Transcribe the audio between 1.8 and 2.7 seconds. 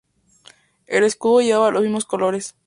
mismos colores.